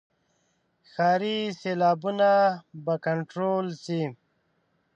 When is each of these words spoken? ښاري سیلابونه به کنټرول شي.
ښاري 0.91 1.37
سیلابونه 1.61 2.31
به 2.83 2.93
کنټرول 3.05 3.67
شي. 3.83 4.01